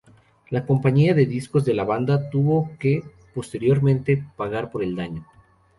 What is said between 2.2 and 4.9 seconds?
tuvo que, posteriormente, pagar por